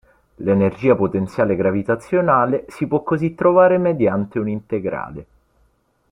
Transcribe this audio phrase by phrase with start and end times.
[0.37, 5.25] L'energia potenziale gravitazionale si può così trovare mediante un integrale.